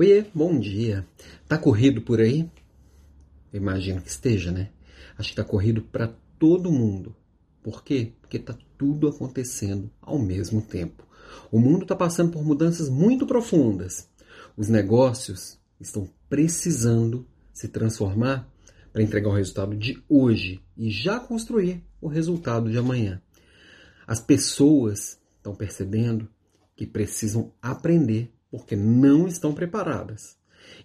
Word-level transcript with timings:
Oiê, 0.00 0.24
bom 0.34 0.58
dia. 0.58 1.06
Tá 1.46 1.58
corrido 1.58 2.00
por 2.00 2.22
aí? 2.22 2.50
Eu 3.52 3.60
imagino 3.60 4.00
que 4.00 4.08
esteja, 4.08 4.50
né? 4.50 4.70
Acho 5.18 5.28
que 5.28 5.36
tá 5.36 5.44
corrido 5.44 5.82
para 5.82 6.08
todo 6.38 6.72
mundo. 6.72 7.14
Por 7.62 7.84
quê? 7.84 8.14
Porque 8.18 8.38
tá 8.38 8.56
tudo 8.78 9.08
acontecendo 9.08 9.90
ao 10.00 10.18
mesmo 10.18 10.62
tempo. 10.62 11.06
O 11.52 11.60
mundo 11.60 11.82
está 11.82 11.94
passando 11.94 12.32
por 12.32 12.42
mudanças 12.42 12.88
muito 12.88 13.26
profundas. 13.26 14.08
Os 14.56 14.70
negócios 14.70 15.60
estão 15.78 16.08
precisando 16.30 17.28
se 17.52 17.68
transformar 17.68 18.50
para 18.94 19.02
entregar 19.02 19.28
o 19.28 19.34
resultado 19.34 19.76
de 19.76 20.02
hoje 20.08 20.62
e 20.78 20.90
já 20.90 21.20
construir 21.20 21.84
o 22.00 22.08
resultado 22.08 22.70
de 22.70 22.78
amanhã. 22.78 23.20
As 24.06 24.18
pessoas 24.18 25.20
estão 25.36 25.54
percebendo 25.54 26.26
que 26.74 26.86
precisam 26.86 27.52
aprender 27.60 28.32
porque 28.50 28.74
não 28.76 29.26
estão 29.26 29.52
preparadas. 29.52 30.36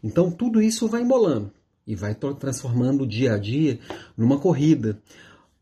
Então 0.04 0.32
tudo 0.32 0.62
isso 0.62 0.88
vai 0.88 1.02
embolando 1.02 1.52
e 1.86 1.96
vai 1.96 2.16
transformando 2.16 3.04
o 3.04 3.08
dia 3.08 3.34
a 3.34 3.38
dia 3.38 3.80
numa 4.18 4.40
corrida. 4.40 5.02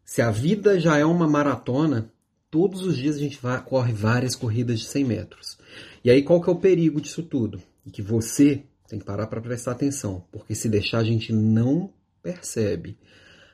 Se 0.03 0.21
a 0.21 0.31
vida 0.31 0.79
já 0.79 0.97
é 0.97 1.05
uma 1.05 1.27
maratona, 1.27 2.11
todos 2.49 2.83
os 2.83 2.97
dias 2.97 3.15
a 3.15 3.19
gente 3.19 3.39
vai, 3.41 3.61
corre 3.63 3.93
várias 3.93 4.35
corridas 4.35 4.79
de 4.79 4.85
100 4.85 5.03
metros. 5.03 5.57
E 6.03 6.09
aí 6.09 6.23
qual 6.23 6.41
que 6.41 6.49
é 6.49 6.53
o 6.53 6.59
perigo 6.59 7.01
disso 7.01 7.23
tudo? 7.23 7.61
que 7.91 8.01
você 8.01 8.63
tem 8.87 8.99
que 8.99 9.05
parar 9.05 9.27
para 9.27 9.41
prestar 9.41 9.71
atenção, 9.71 10.23
porque 10.31 10.55
se 10.55 10.69
deixar 10.69 10.99
a 10.99 11.03
gente 11.03 11.33
não 11.33 11.91
percebe. 12.21 12.97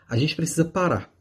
A 0.08 0.18
gente 0.18 0.36
precisa 0.36 0.66
parar. 0.66 1.12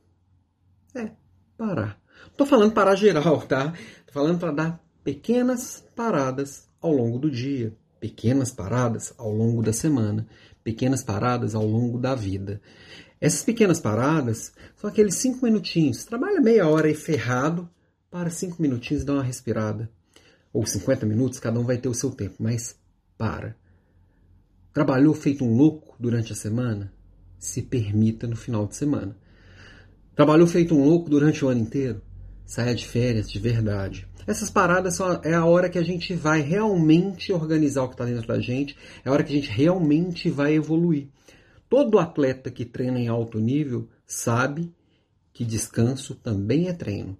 É, 0.94 1.10
parar. 1.56 2.00
Não 2.26 2.34
tô 2.36 2.44
falando 2.46 2.72
parar 2.72 2.94
geral, 2.96 3.42
tá? 3.42 3.72
Tô 4.06 4.12
falando 4.12 4.38
para 4.38 4.52
dar 4.52 4.84
pequenas 5.04 5.84
paradas 5.94 6.67
ao 6.80 6.92
longo 6.92 7.18
do 7.18 7.30
dia, 7.30 7.74
pequenas 8.00 8.50
paradas 8.50 9.12
ao 9.18 9.32
longo 9.32 9.62
da 9.62 9.72
semana, 9.72 10.26
pequenas 10.62 11.02
paradas 11.02 11.54
ao 11.54 11.66
longo 11.66 11.98
da 11.98 12.14
vida. 12.14 12.60
Essas 13.20 13.42
pequenas 13.42 13.80
paradas 13.80 14.52
são 14.76 14.88
aqueles 14.88 15.16
cinco 15.16 15.44
minutinhos. 15.44 16.04
Trabalha 16.04 16.40
meia 16.40 16.68
hora 16.68 16.86
aí 16.86 16.94
ferrado, 16.94 17.68
para 18.10 18.30
cinco 18.30 18.62
minutinhos 18.62 19.02
e 19.02 19.06
dá 19.06 19.14
uma 19.14 19.22
respirada. 19.22 19.90
Ou 20.52 20.64
50 20.64 21.04
minutos, 21.04 21.38
cada 21.38 21.58
um 21.60 21.64
vai 21.64 21.76
ter 21.76 21.88
o 21.88 21.94
seu 21.94 22.10
tempo, 22.10 22.36
mas 22.38 22.76
para. 23.16 23.56
Trabalhou 24.72 25.14
feito 25.14 25.44
um 25.44 25.54
louco 25.54 25.96
durante 25.98 26.32
a 26.32 26.36
semana? 26.36 26.92
Se 27.38 27.62
permita 27.62 28.26
no 28.26 28.36
final 28.36 28.66
de 28.66 28.76
semana. 28.76 29.16
Trabalhou 30.14 30.46
feito 30.46 30.74
um 30.74 30.84
louco 30.84 31.10
durante 31.10 31.44
o 31.44 31.48
ano 31.48 31.60
inteiro? 31.60 32.00
Saia 32.46 32.74
de 32.74 32.86
férias 32.86 33.30
de 33.30 33.38
verdade. 33.38 34.07
Essas 34.28 34.50
paradas 34.50 34.96
são, 34.96 35.22
é 35.24 35.32
a 35.32 35.46
hora 35.46 35.70
que 35.70 35.78
a 35.78 35.82
gente 35.82 36.14
vai 36.14 36.42
realmente 36.42 37.32
organizar 37.32 37.84
o 37.84 37.88
que 37.88 37.94
está 37.94 38.04
dentro 38.04 38.28
da 38.28 38.38
gente, 38.38 38.76
é 39.02 39.08
a 39.08 39.12
hora 39.12 39.24
que 39.24 39.32
a 39.32 39.34
gente 39.34 39.48
realmente 39.48 40.28
vai 40.28 40.52
evoluir. 40.52 41.08
Todo 41.66 41.98
atleta 41.98 42.50
que 42.50 42.66
treina 42.66 43.00
em 43.00 43.08
alto 43.08 43.40
nível 43.40 43.88
sabe 44.06 44.70
que 45.32 45.46
descanso 45.46 46.14
também 46.14 46.68
é 46.68 46.74
treino. 46.74 47.16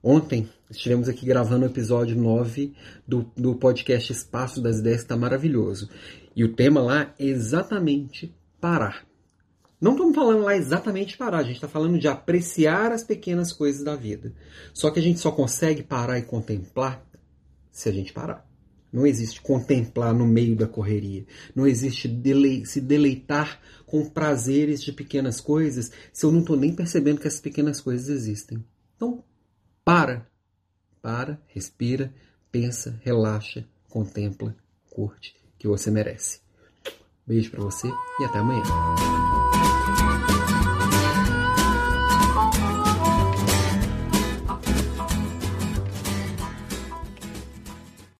Ontem 0.00 0.48
estivemos 0.70 1.08
aqui 1.08 1.26
gravando 1.26 1.64
o 1.64 1.68
episódio 1.68 2.16
9 2.16 2.72
do, 3.04 3.28
do 3.36 3.56
podcast 3.56 4.12
Espaço 4.12 4.62
das 4.62 4.78
Ideias, 4.78 4.98
que 4.98 5.06
está 5.06 5.16
maravilhoso. 5.16 5.90
E 6.36 6.44
o 6.44 6.52
tema 6.52 6.80
lá 6.80 7.12
é 7.18 7.24
exatamente 7.24 8.32
parar. 8.60 9.04
Não 9.84 9.92
estamos 9.92 10.14
falando 10.14 10.44
lá 10.44 10.56
exatamente 10.56 11.14
parar, 11.14 11.40
a 11.40 11.42
gente 11.42 11.56
está 11.56 11.68
falando 11.68 11.98
de 11.98 12.08
apreciar 12.08 12.90
as 12.90 13.04
pequenas 13.04 13.52
coisas 13.52 13.84
da 13.84 13.94
vida. 13.94 14.32
Só 14.72 14.90
que 14.90 14.98
a 14.98 15.02
gente 15.02 15.20
só 15.20 15.30
consegue 15.30 15.82
parar 15.82 16.18
e 16.18 16.22
contemplar 16.22 17.04
se 17.70 17.90
a 17.90 17.92
gente 17.92 18.10
parar. 18.10 18.48
Não 18.90 19.06
existe 19.06 19.42
contemplar 19.42 20.14
no 20.14 20.26
meio 20.26 20.56
da 20.56 20.66
correria. 20.66 21.26
Não 21.54 21.66
existe 21.66 22.08
dele 22.08 22.64
se 22.64 22.80
deleitar 22.80 23.60
com 23.84 24.08
prazeres 24.08 24.82
de 24.82 24.90
pequenas 24.90 25.38
coisas 25.38 25.92
se 26.14 26.24
eu 26.24 26.32
não 26.32 26.40
estou 26.40 26.56
nem 26.56 26.74
percebendo 26.74 27.20
que 27.20 27.26
essas 27.26 27.42
pequenas 27.42 27.78
coisas 27.78 28.08
existem. 28.08 28.64
Então, 28.96 29.22
para. 29.84 30.26
Para, 31.02 31.38
respira, 31.48 32.10
pensa, 32.50 32.98
relaxa, 33.02 33.68
contempla, 33.90 34.56
curte, 34.88 35.36
que 35.58 35.68
você 35.68 35.90
merece. 35.90 36.40
Beijo 37.26 37.50
para 37.50 37.62
você 37.62 37.86
e 37.86 38.24
até 38.24 38.38
amanhã. 38.38 39.23